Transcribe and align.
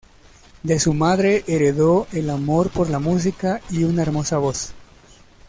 De 0.63 0.79
su 0.79 0.95
madre 0.95 1.43
heredó 1.45 2.07
el 2.11 2.31
amor 2.31 2.71
por 2.71 2.89
la 2.89 2.97
música 2.97 3.61
y 3.69 3.83
una 3.83 4.01
hermosa 4.01 4.39
voz. 4.39 4.73